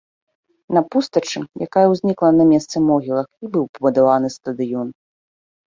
На 0.77 0.81
пустэчы, 0.95 1.39
якая 1.67 1.83
ўзнікла 1.93 2.29
на 2.39 2.43
месцы 2.53 2.75
могілак, 2.89 3.29
і 3.47 3.53
быў 3.53 3.63
пабудаваны 3.77 4.35
стадыён. 4.41 4.87